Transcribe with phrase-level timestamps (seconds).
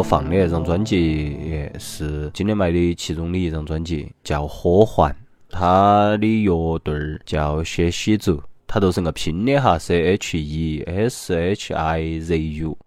[0.00, 5.12] 今天要放的那张专辑是今年买的其中的一张专辑，叫《火环》，
[5.50, 12.78] 它的乐队儿叫谢喜族，它都是个拼的哈，C H E S H I Z U。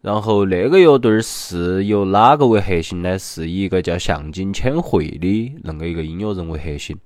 [0.00, 3.18] 然后那个乐队儿是由哪个为核心呢？
[3.18, 6.96] 是以一个叫向井千惠的那个一个音乐人为核心。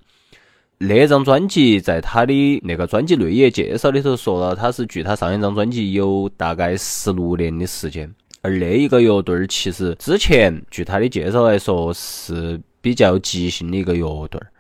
[0.77, 8.13] 那张专辑在他的那个专辑内页介绍里头说了，他是距他上一张专辑有大概十六年的时间。
[8.43, 14.51] 而那一个乐队儿其实之前据他的介绍来说是比较即兴的一个乐队儿，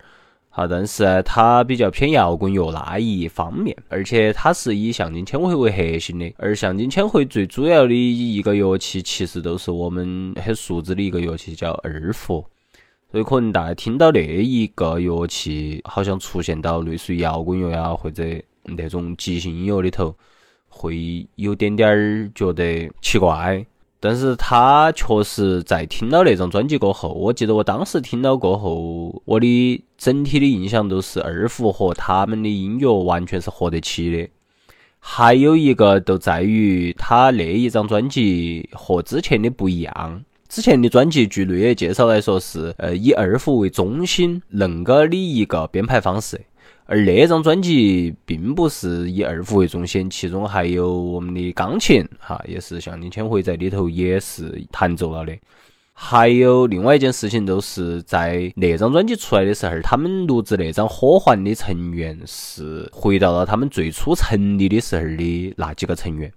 [0.50, 12.44] 好，但是呢，它比较偏摇滚乐那一方面，而且它是以向井千惠为核心的，而向井千惠最主要的一个乐器其实都是我们很熟知的一个乐器叫二胡，
[13.11, 18.24] 所以可能大家听到那一个乐器好像出现到类似于摇滚乐呀或者
[18.62, 20.14] 那种即兴音乐里头，
[20.69, 23.67] 会有点点儿觉得奇怪。
[24.05, 34.28] 但是他确实在听到那张专辑过后，我记得我当时听到过后，我的整体的印象都是二胡和他们的音乐完全是合得起的。
[34.98, 46.41] 还有一个就在于他那一张专辑和之前的不一样，之前的专辑据内页介绍来说是呃以二胡为中心恁个的一个编排方式。
[46.92, 55.34] 而那张专辑并不是以二胡为中心，其中还有我们的钢琴，哈，也是向井千惠在里头也是弹奏了的。
[55.94, 66.30] 还有另外一件事情，就是在那张专辑出来的时候，他们录制那张《火环》的成员是回到了他们最初成立的时候的那几个成员。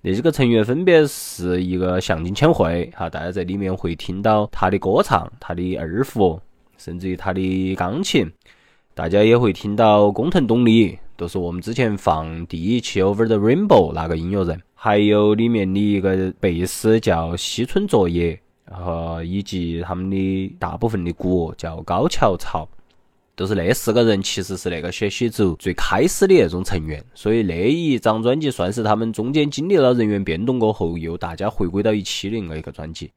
[0.00, 6.40] 那几个成员分别是一个向井千惠，哈，大家在里面会听到他的歌唱、他的二胡，
[6.78, 8.28] 甚至于他的钢琴。
[9.00, 22.68] 大家也会听到工藤东里，都是我们之前放第一期 Over the Rainbow 那个音乐人，还有里面的一个贝斯叫西村作业，和以及他们的大部分的鼓叫高桥潮，
[23.34, 33.10] 都是那四个人其实是那个学习组最开始的那种成员，所以那一张专辑算是他们中间经历了人员变动过后，又大家回归到一起的那一个专辑。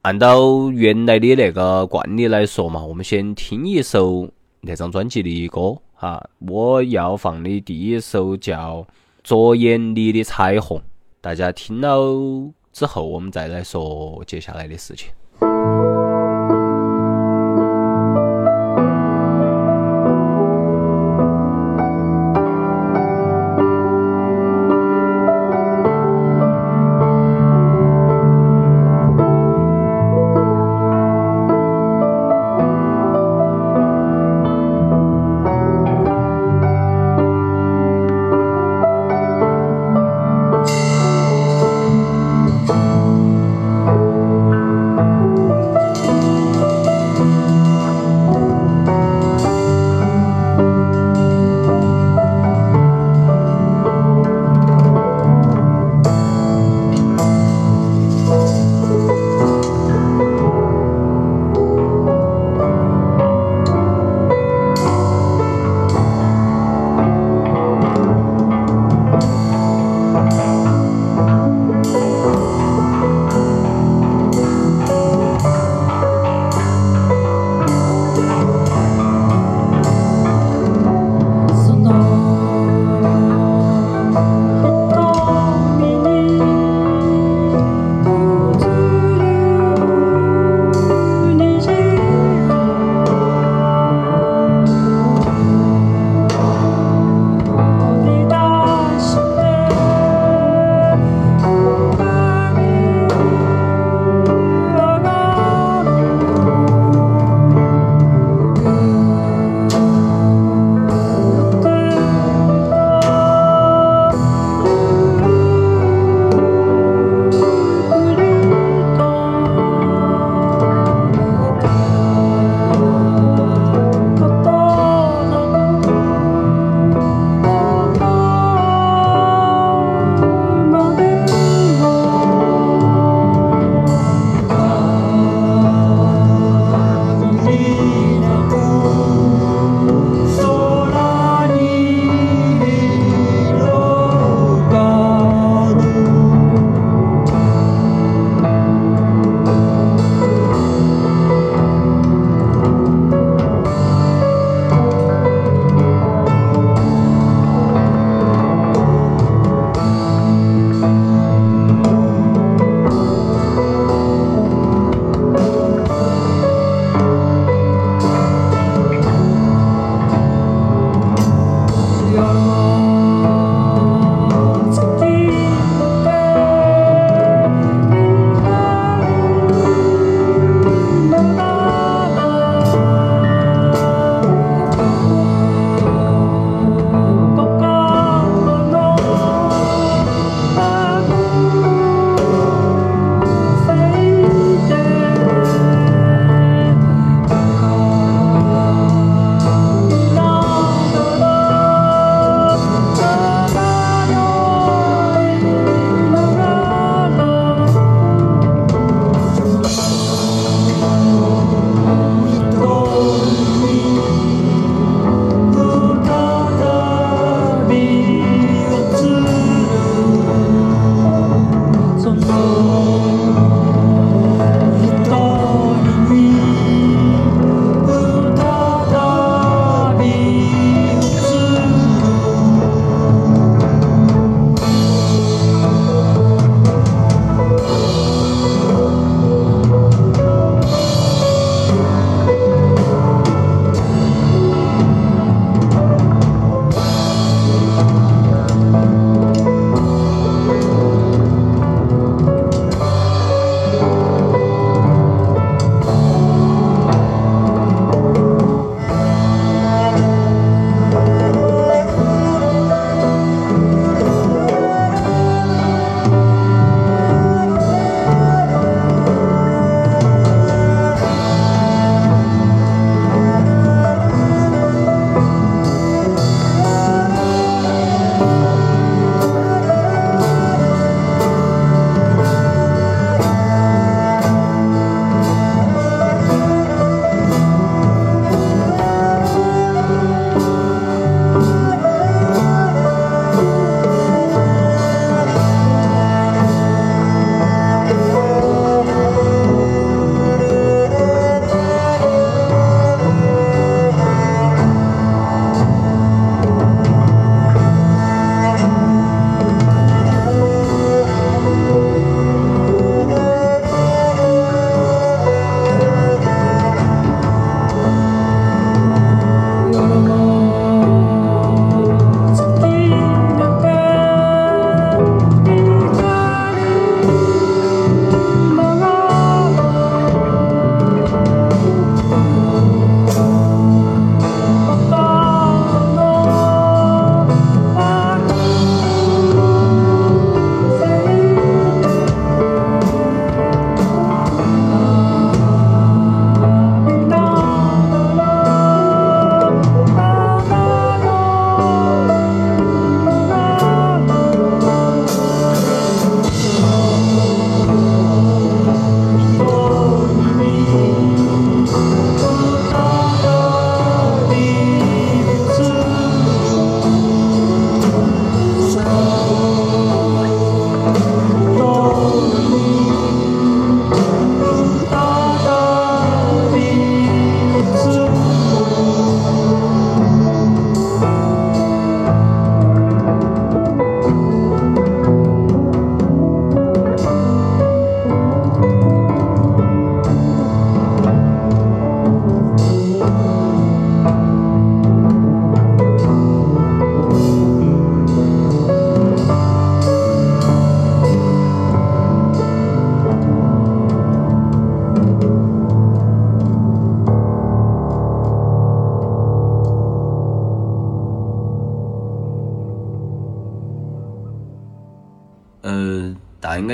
[0.00, 4.26] 按照原来的那个惯例来说嘛，我们先听一首。
[4.64, 8.80] 那张专辑的歌哈，我要放的第一首叫
[9.24, 10.78] 《左眼里的彩虹》，
[11.20, 15.10] 大家听了之后，我们再来说接下来的事情。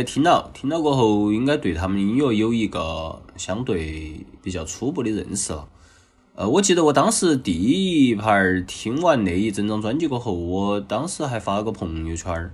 [0.09, 5.69] 听了，听了过后应该对他们音乐有一个相对比较初步的认识了。
[6.35, 12.51] 呃，我记得我当时第一盘听完那一整张专辑过后，我当时还发了个朋友圈，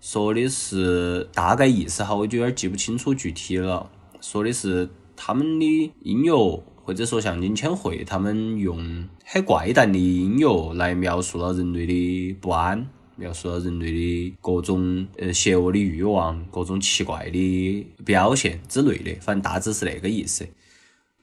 [0.00, 3.90] 说的是大概意思哈，我就有点记不清楚具体了。
[4.22, 20.46] 说的是他们的音乐，或者说像金千惠，他们用很怪诞的音乐来描述了人类的不安，描述了人类的各种呃邪恶的欲望，各种奇怪的表现之类的，反正大致是那个意思。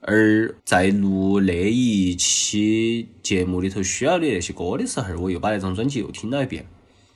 [0.01, 6.65] 而在录那一期节目里头需要的那些歌的时候，我又把那张专辑又听了一遍，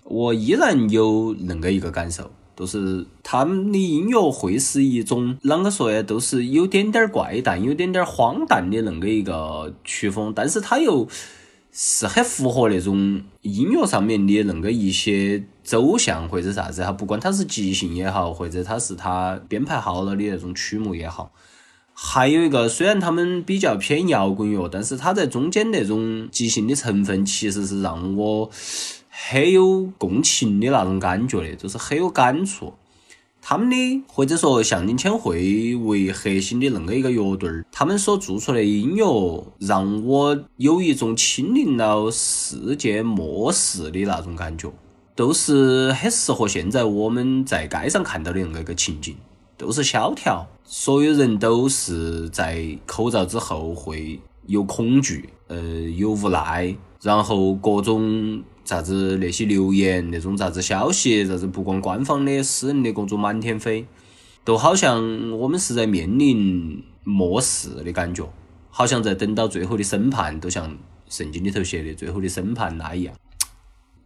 [0.06, 11.06] 我依然有恁个一个感受，就是他们的音乐会是一种啷个说呀，都是有点点怪诞、有点点荒诞的恁个一个曲风，但是它又
[11.80, 21.32] 是很符合那种音乐上面的恁个一些走向或者啥子哈，不管它是即兴也好，或者它是它编排好了的那种曲目也好。
[21.94, 28.50] 还有一个，虽然他们比较偏摇滚乐，但是他在中间那种即兴的成分，其实是让我
[29.10, 32.74] 很有共情的那种感觉的，就是很有感触。
[33.50, 44.70] 他们的或者说像林千惠为核心的恁个一个乐队儿，他们所做出来的音乐，让我有一种亲临了世界末世的那种感觉，
[45.16, 49.16] 都是很适合现在我们在街上看到的恁个一个情景。
[49.56, 55.58] 都是萧条，所有人都是在口罩之后会有恐惧，呃，
[55.96, 63.86] 有无奈，然后各种啥子那些留言，那种啥子消息，啥子不光官方的，私人的各种满天飞，
[64.44, 68.30] 都好像我们是在面临末世的感觉，
[68.70, 73.16] 好像在等到最后的审判，都像圣经里头写的最后的审判那一样。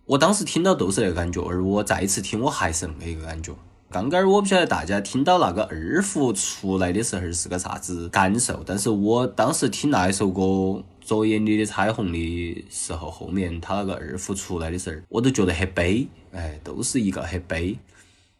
[0.05, 3.51] 我当时听到都是那个感觉，而我再次听，我还是那个一个感觉。
[3.89, 10.41] 刚刚我不晓得大家听到那个二胡出来的时候是个啥子感受，但是我当时听那一首歌
[11.01, 17.77] 《昨夜里的彩虹》的时候，后面他那个二胡出来的时候，我都觉得很悲，哎，都是一个很悲。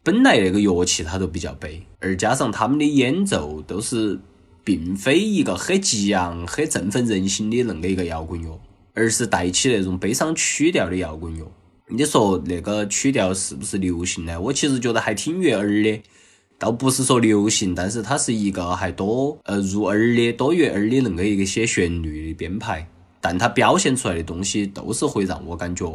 [0.03, 4.19] 本来那个乐器它都比较悲，而加上他们的演奏都是
[4.63, 8.59] 并非一个很激昂、很振奋人心的恁个一个摇滚乐，
[8.93, 11.51] 而是带起那种悲伤曲调的摇滚乐。
[11.87, 14.39] 你说那个曲调是不是流行呢？
[14.39, 16.01] 我其实觉得还挺悦耳的，
[16.61, 22.87] 倒不是说流行，但是它是一个还多呃入耳的、多悦耳的恁个一个些旋律的编排，
[23.19, 25.91] 但它表现出来的东西都是会让我感觉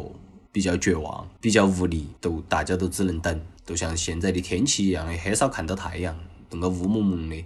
[0.51, 6.13] 比较绝望、比较无力，都大家都只能等，就像现在的天气一样的，很少看到太阳，
[6.51, 7.45] 恁个雾蒙蒙的。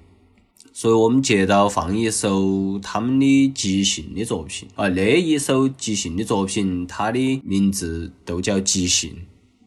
[0.73, 9.15] 所以我们接到放一首他们的即兴的作品啊，那一首即兴的作品，它的名字都叫即兴，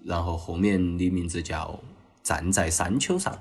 [0.02, 1.78] 然后后面的名字叫
[2.25, 3.38] 站在山丘上。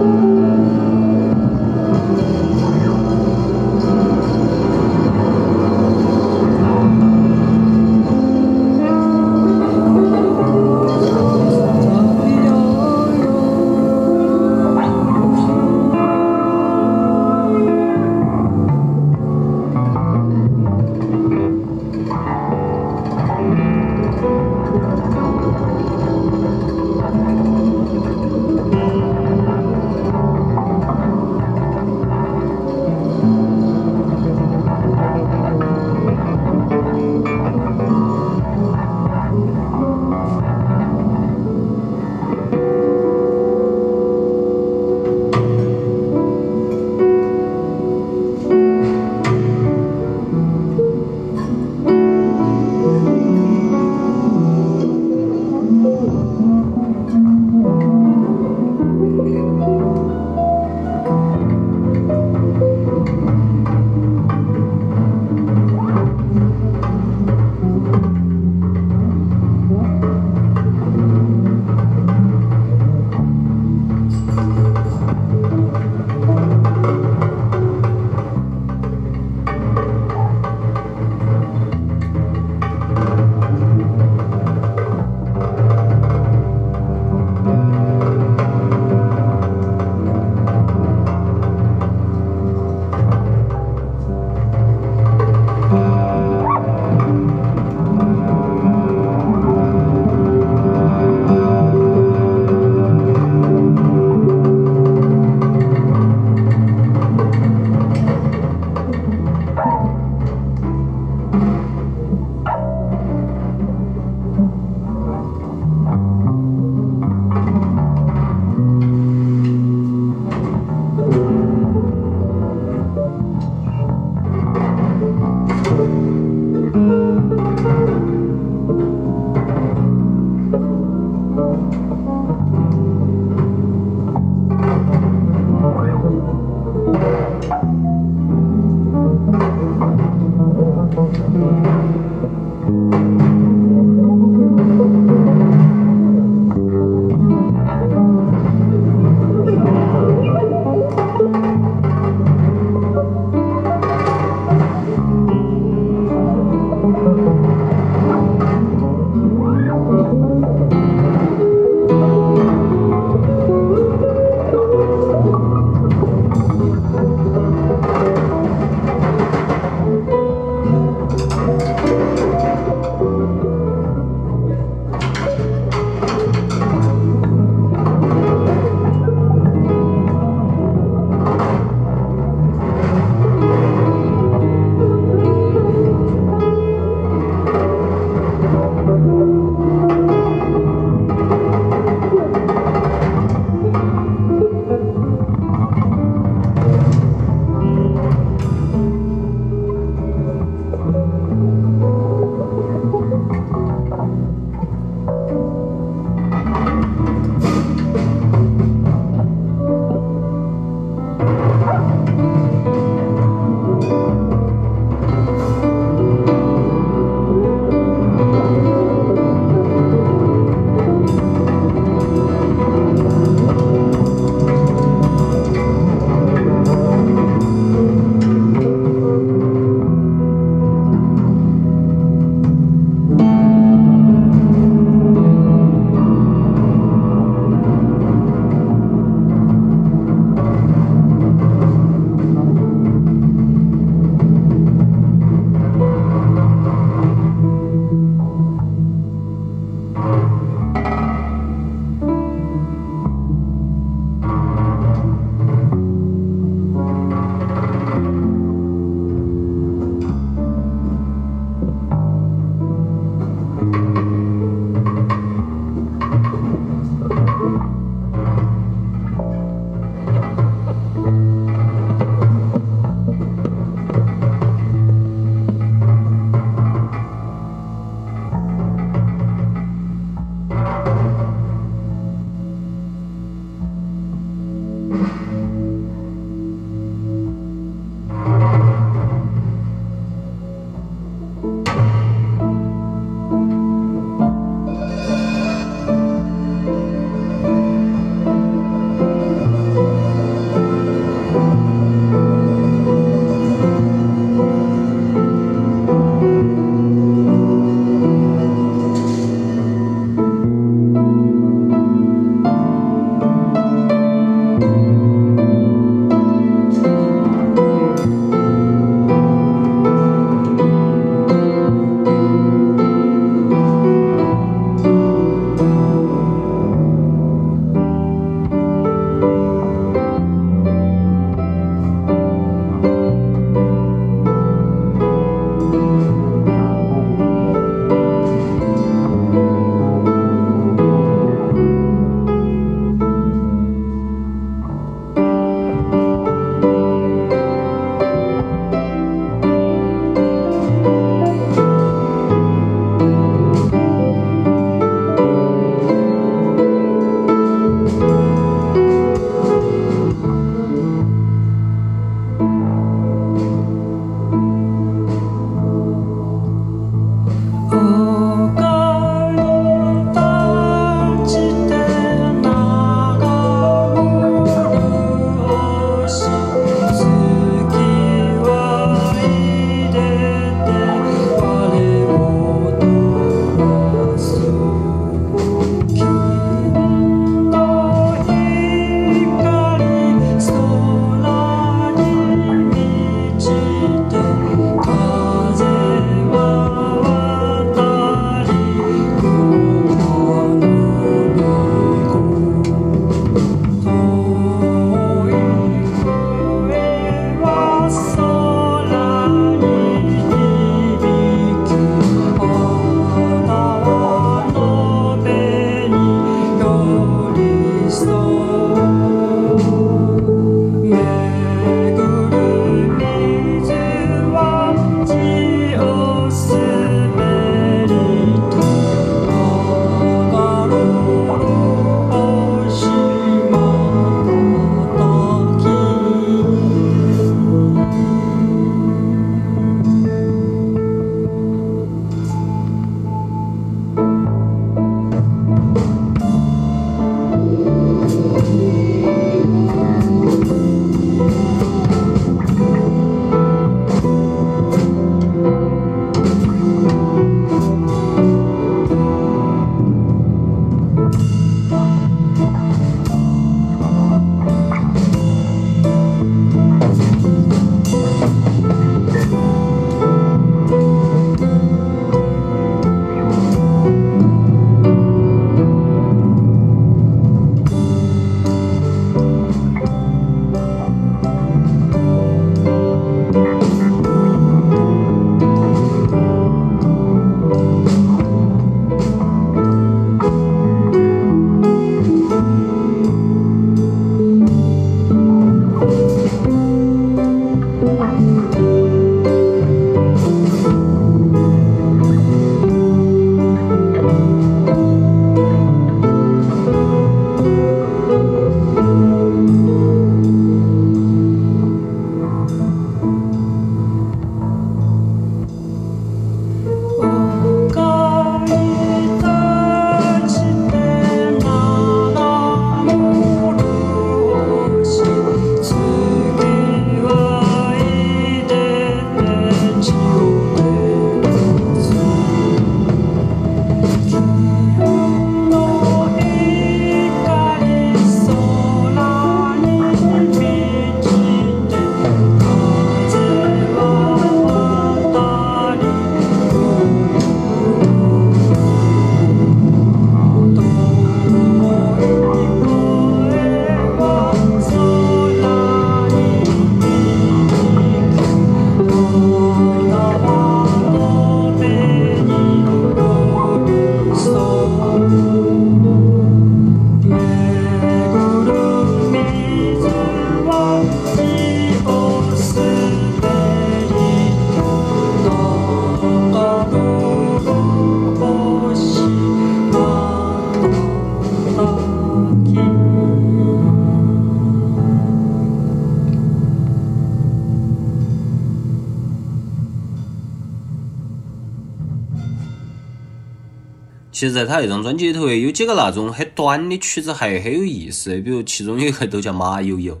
[594.22, 600.00] 其实，在他那张专辑里头，有几个那种很短的曲子还很有意思，比如其中有一个都叫马友友。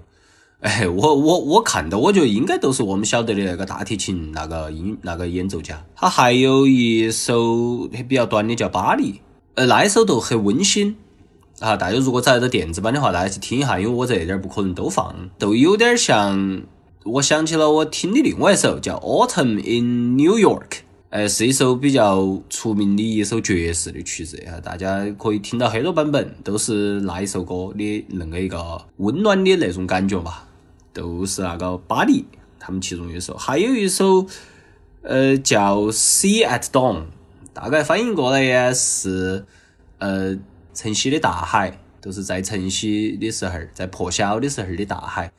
[0.60, 5.84] 哎，我我我看到，我觉得应该都是我们晓得的那个大提琴那个音那个演奏家。
[5.96, 9.12] 他还有一首比较短的叫《巴黎》，
[9.56, 10.94] 呃，那一首都很温馨
[11.58, 11.76] 啊。
[11.76, 16.62] 大家如果找到电子版的话，大家去听一下，因为我在这点不可能都放，都有点像。
[17.04, 20.68] 我想起了我听的另外一首叫《Autumn in New York》，
[21.12, 24.58] 呃，是一首比较出名的一首爵士的曲子啊。
[24.60, 30.48] 大家可以听到很多版本，都是那一首歌的那个一个温暖的那种感觉吧。
[30.94, 32.24] 都是那个巴黎，
[32.58, 34.26] 他们其中一首，还有一首，
[35.02, 36.96] 呃，叫《Sea at Dawn》，
[37.52, 39.44] 大概翻译过来呀是，
[39.98, 40.34] 呃，
[40.72, 45.30] 晨曦的大海，都是在晨曦的时候，在破晓的时候的大海。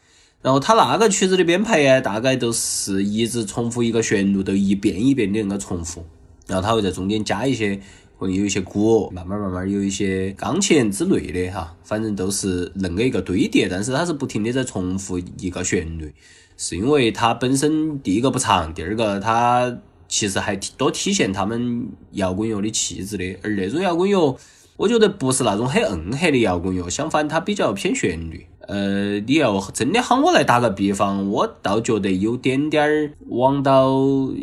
[0.44, 6.06] 然后他那个曲子的编排呀，大概都是一直重复一个旋律，都一遍一遍的那个重复，
[6.46, 7.80] 然后他会在中间加一些。
[8.20, 16.14] 可能有一些鼓，慢慢慢慢有一些钢琴之类的哈，反正都是恁个一个堆叠，但是它是不停的在重复一个旋律，
[16.56, 19.78] 是因为它本身第一个不长，第二个它
[20.08, 24.38] 其实还多体现他们摇滚乐的气质的，而那种摇滚乐，
[24.78, 28.46] 我觉得不是那种很硬核的摇滚乐，相反它比较偏旋律。
[28.68, 33.92] 呃，你要真的喊我来打个比方，我倒觉得有点点儿往到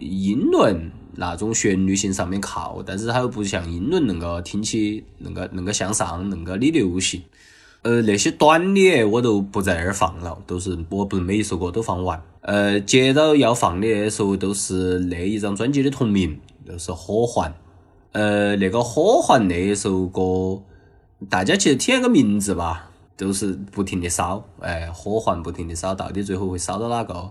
[0.00, 0.90] 英伦。
[1.16, 7.22] 那种旋律性上面靠，但是它又不像英伦那个听起那个那个向上那个的流行。
[7.83, 12.22] 呃，那些短的我都不在那儿放了，都是我不是每一首歌都放完。
[12.40, 17.50] 呃，接着要放的那首都是那一张专辑的同名，就是《火环》。
[18.12, 20.62] 呃，那个《火环》那一首歌，
[21.28, 22.89] 大家其实听那个名字吧，
[23.20, 27.30] 都是不停的烧，哎，火环不停的烧，到底最后会烧到哪个？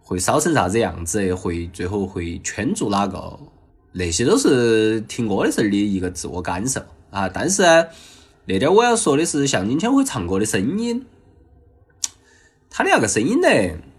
[0.00, 1.34] 会烧成啥子样子？
[1.34, 3.38] 会最后会圈住哪个？
[3.92, 7.28] 那些都是听歌的时候的一个自我感受啊！
[7.28, 7.62] 但是
[8.46, 11.04] 那点我要说的是，向金枪会唱歌的声音，
[12.70, 13.48] 他的那个声音呢，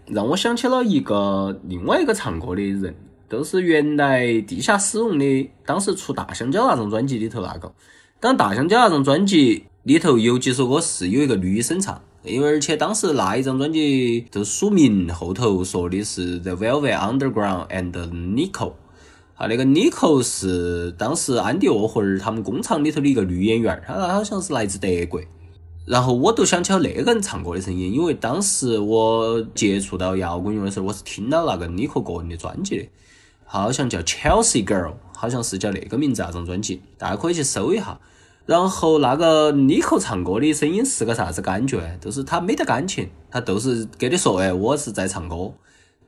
[0.06, 2.92] 让我想起了一个另外一个唱歌的人，
[3.28, 7.72] 都是原来地下使用的，当时出大香蕉那张专辑里头那个。
[8.18, 12.02] 当大香蕉那张专辑里头有几首歌是有一个女生唱。
[12.22, 18.72] 因为而且当时那一张专辑就署名后头说的是 The Velvet Underground and Nico，
[19.34, 25.20] 啊，那个 Nico 是当时安迪沃霍尔他们工厂里头的一个女演员，她好像是来自德国。
[25.84, 32.88] 然后我都想起了那个人唱歌的声音，因为当时我接触到摇滚乐的时候，我是听到那个 Nico 个人的专辑的，
[33.44, 38.00] 好像叫 Chelsea Girl，好像是叫那个名字那张专辑，大家可以去搜一下。
[38.46, 41.98] 然后那个妮可唱歌的声音是个啥子感觉？
[41.98, 45.52] 就是他没得感情，他都是给你说，哎，我是在唱歌，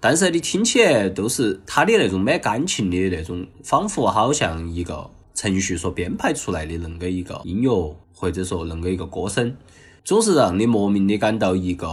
[0.00, 9.56] 但是你听起来都是他的那种没感情的那种，仿佛好像一个程序所编排出来的恁个一个音乐，或者说恁个一个歌声，
[10.04, 11.88] 总是让你莫名的感到一个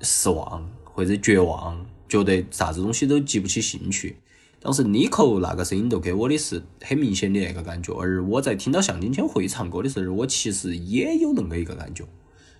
[0.00, 4.18] 失望或者绝望，觉得啥子东西都提不起兴趣。
[4.60, 12.04] 当时 Nico 那个声音都给我的是很明显的那个感觉，而我在听到向金千惠唱歌的时候，我其实也有那么一个感觉，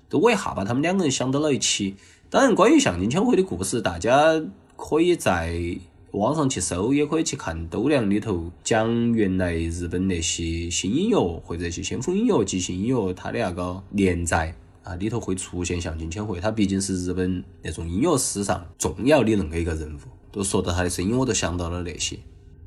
[0.09, 1.97] 都我一下把他们两个人想到了一起。
[2.29, 4.41] 当然，关于向金千惠的故事，大家
[4.77, 5.79] 可以在
[6.13, 19.99] 网上去搜，也可以去看斗量里头讲原来日本那些新音乐或者一些先锋音乐、即兴音乐，它的那个连载啊里头会出现向金千惠，他毕竟是日本那种音乐史上重要的那么一个人物。
[20.37, 22.19] 就说到他的声音，我都想到了那些，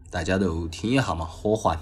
[0.10, 1.78] 大家都听一下嘛，火环。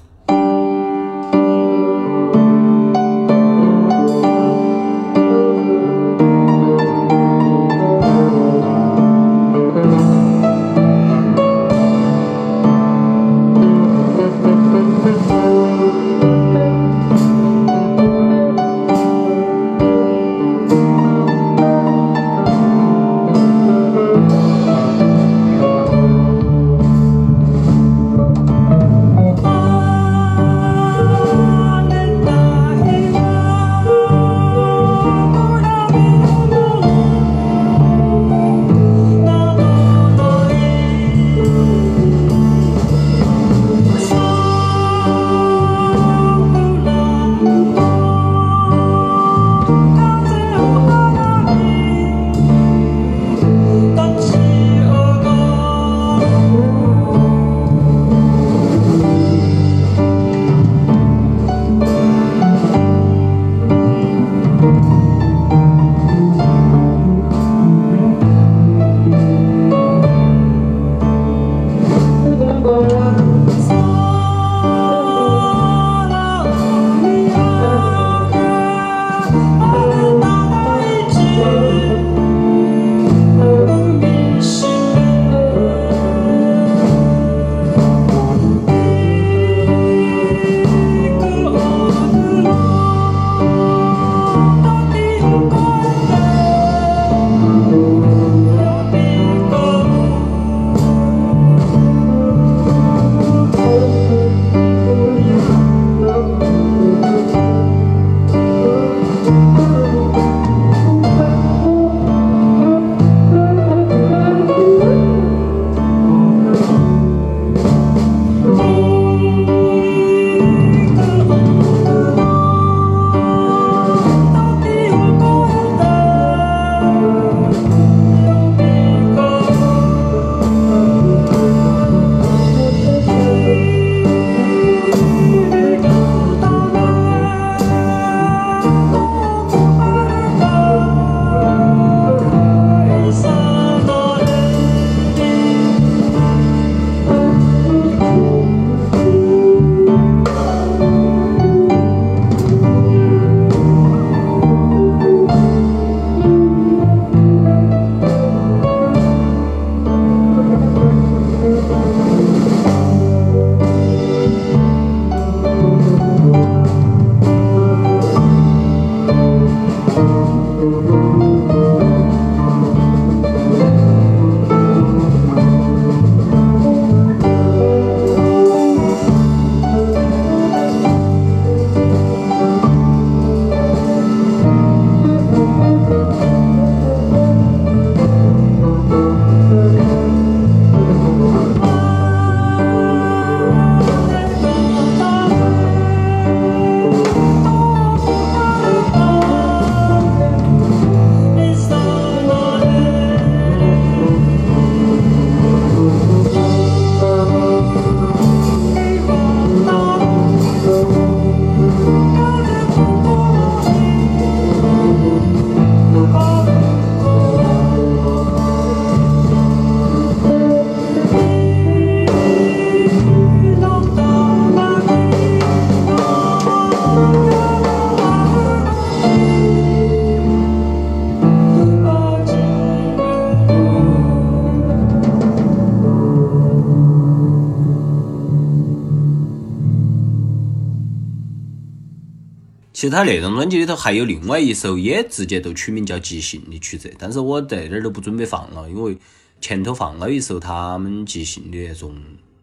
[242.87, 248.97] 其他那张专辑里头还有另外一首，也直接都取名叫《即兴》的曲子，但是我在这儿都不准备放了，因为
[249.41, 251.93] 前头放了一首他们即兴的那种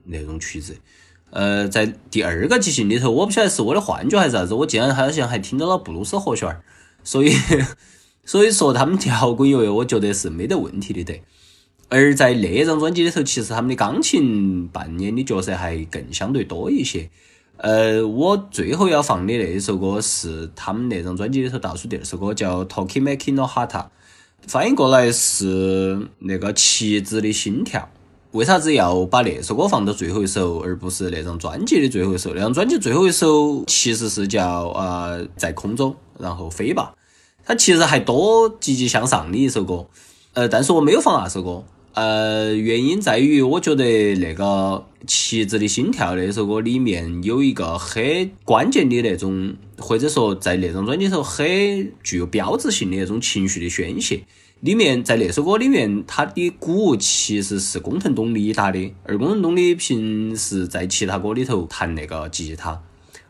[0.04, 0.76] 那种曲子。
[1.30, 6.60] 呃，在第二个即兴里头，我不晓得是我的幻觉还是啥子，我竟然好像还听到了布鲁斯和弦儿，
[7.02, 7.32] 所以
[8.26, 11.22] 所以说他们摇滚乐，我觉得是没得问题的得。
[11.88, 17.08] 而在那张专辑里头，其实他们的钢琴扮演的角色还更相对多一些。
[17.56, 23.68] 呃，我最后要放的那一首歌是他们那张专辑里头倒数第二首歌，叫《Talking Making No Hata》，
[24.46, 27.88] 翻译过来是那个旗子的心跳。
[28.32, 32.34] 为啥子要把那首歌放到最后一首，而不是那张专辑的最后一首？
[32.34, 36.94] 那张专辑最后一首其实是叫呃在空中，然后飞吧。
[37.44, 39.86] 它其实还多积极向上的一首歌，
[40.32, 41.62] 呃，但是我没有放那首歌。
[41.94, 51.46] 呃，原因在于我觉得那个旗子的心跳那首歌里面有一个很关键的那种，或者说在那张专辑里头很
[52.02, 54.24] 具有标志性的那种情绪的宣泄。
[54.58, 62.82] 里面在那首歌里面，他的鼓其实是工藤东里打的，而工藤东里平时在其他歌里头弹那个吉他，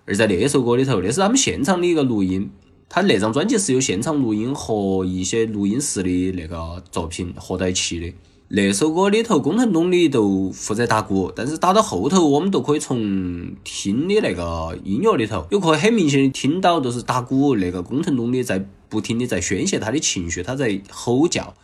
[0.07, 2.51] 而在那首歌里头，那是他们现场的一个录音。
[2.89, 8.13] 他那张专辑是有现场录音和一些录音室的那个作品合在一起的。
[8.49, 18.67] 那首歌里头，工藤东里都负责打鼓，但是打到后头，我们都可以从听的那个音乐里头，又可以很明显的听到，都是打鼓那个工藤东里在。
[18.87, 21.57] 不停的在宣泄他的情绪，他在吼叫，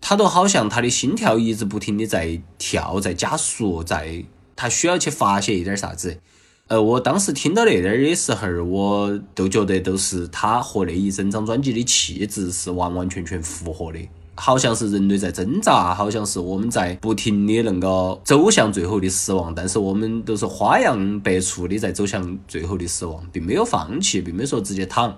[0.00, 4.24] 他都好像他的心跳一直不停的在跳，在加速，在
[4.56, 6.18] 他需要去发泄一点啥子。
[6.66, 14.00] 呃，我当时听到那点儿的时候，我都觉得都是他和那一整张专辑的气质是完完全全符合的，
[14.36, 25.16] 好像是人类在挣扎，好像是我们在不停的能够走向最后的死亡，但是我们都是花样百出的在走向最后的死亡，并没有放弃，并没说直接躺。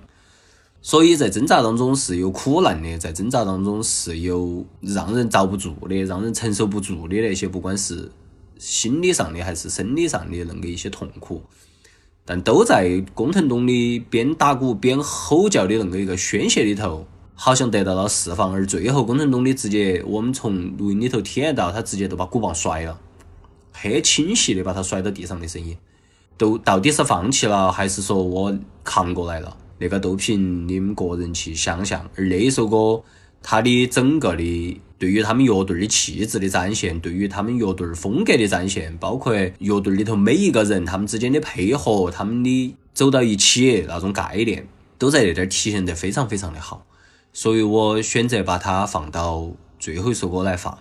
[0.82, 8.10] 所以在挣扎当中是有苦难的，在挣扎当中是有让人遭不住的、让人承受不住的那些，不管是
[8.58, 11.42] 心理上的还是生理上的那个一些痛苦，
[12.24, 17.04] 但都在工藤东的边打鼓边吼叫的那个一个宣泄里头，
[17.36, 18.52] 好像得到了释放。
[18.52, 22.98] 而最后，工程东的直接，我们从录音里头听得到，他直接都把鼓棒摔了，
[23.70, 25.76] 很清晰的把他摔到地上的声音，
[26.36, 29.56] 都到底是放弃了，还是说我扛过来了？
[29.78, 33.02] 那个都凭你们个人去想象，而那一首歌，
[33.42, 44.66] 它的整个的对于他们乐队的气质的展现，对于他们乐队风格的展现，包括乐队里头每一个人他们之间的配合，他们的走到一起那种概念，
[44.96, 46.86] 都在那点儿体现得非常非常的好，
[47.38, 50.78] 所以我选择把它放到最后一首歌来放。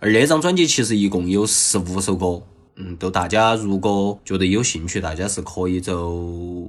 [0.00, 2.42] 而那张专辑其实一共有十五首歌。
[2.74, 6.10] 嗯，都大家如果觉得有兴趣，大家是可以走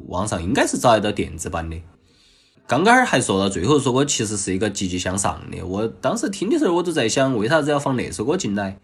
[0.09, 1.75] 网上，应该是找得到电子版的。
[2.67, 5.65] 刚刚还说到最后，一首歌其实是一个积极向上的。
[5.65, 8.77] 我当时听的时候，我都在想，为啥子要放那首歌进来？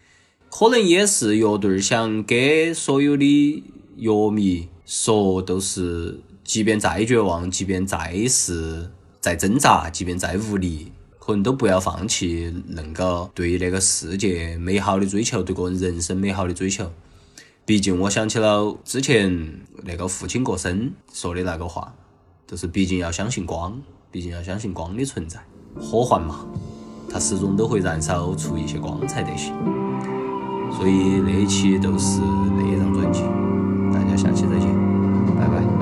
[0.49, 3.63] 可能也是乐队想给所有的
[3.95, 8.89] 乐迷说，都是即便再绝望，即便再是
[9.21, 10.91] 再挣扎，即便再无力。
[11.23, 16.91] 可能都不要放弃那个对那个世界美好的追求，对个人人生美好的追求。
[17.63, 21.93] 毕竟，我想起了之前那个父亲过生说的那个话，
[22.47, 25.39] 就是毕竟要相信光，毕竟要相信光的存在。
[25.79, 26.43] 火环嘛，
[27.07, 29.53] 它始终都会燃烧出一些光才得行。
[30.75, 33.21] 所以那一期都是那张专辑，
[33.93, 34.67] 大家下期再见，
[35.37, 35.80] 拜拜。